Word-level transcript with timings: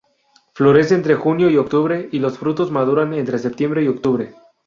Florece 0.55 0.95
entre 0.95 1.13
junio 1.13 1.51
y 1.51 1.57
octubre 1.57 2.09
y 2.11 2.17
los 2.17 2.39
frutos 2.39 2.71
maduran 2.71 3.13
entre 3.13 3.37
septiembre 3.37 3.83
y 3.83 3.87
octubre. 3.87 4.33